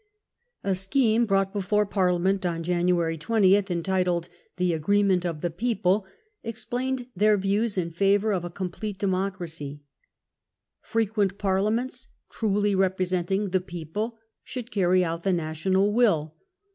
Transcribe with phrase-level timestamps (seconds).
[0.63, 6.07] A scheme brought before Parliament on January 20, entitled "The Agreement of the People",
[6.41, 9.83] explained their views in favour of a complete democracy.
[10.81, 16.33] Frequent Parliaments, truly representing the "people", should carry out the national will.